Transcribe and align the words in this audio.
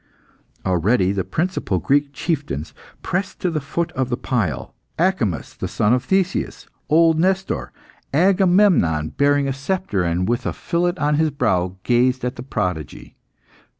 Already 0.65 1.11
the 1.11 1.23
principal 1.23 1.77
Greek 1.77 2.11
chieftains 2.11 2.73
pressed 3.03 3.39
to 3.41 3.51
the 3.51 3.61
foot 3.61 3.91
of 3.91 4.09
the 4.09 4.17
pile. 4.17 4.73
Acamas, 4.97 5.55
the 5.55 5.67
son 5.67 5.93
of 5.93 6.03
Theseus, 6.05 6.65
old 6.89 7.19
Nestor, 7.19 7.71
Agamemnon, 8.11 9.09
bearing 9.09 9.47
a 9.47 9.53
sceptre 9.53 10.01
and 10.03 10.27
with 10.27 10.47
a 10.47 10.53
fillet 10.53 10.97
on 10.97 11.17
his 11.17 11.29
brow, 11.29 11.75
gazed 11.83 12.25
at 12.25 12.35
the 12.35 12.41
prodigy. 12.41 13.15